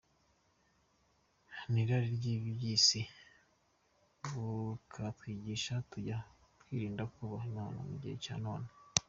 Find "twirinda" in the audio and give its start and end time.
6.61-7.01